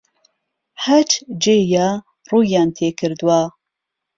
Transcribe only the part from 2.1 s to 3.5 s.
ڕوویان تیێ کردووه